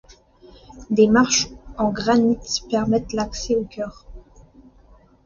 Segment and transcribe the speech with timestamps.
[0.89, 2.39] Des marches en granit
[2.71, 4.07] permettent l'accès au chœur.